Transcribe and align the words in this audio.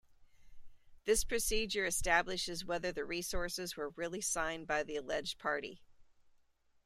This 1.05 1.23
procedure 1.23 1.85
establishes 1.85 2.65
whether 2.65 2.91
the 2.91 3.05
resources 3.05 3.77
were 3.77 3.89
really 3.89 4.19
signed 4.19 4.65
by 4.65 4.81
the 4.81 4.95
alleged 4.95 5.37
party. 5.37 5.83